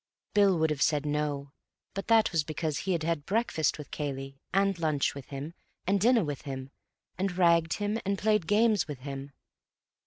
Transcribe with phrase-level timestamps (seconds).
[0.33, 1.51] Bill would have said "No,"
[1.93, 5.53] but that was because he had had breakfast with Cayley, and lunch with him,
[5.85, 6.71] and dinner with him;
[7.19, 9.31] had ragged him and played games with him.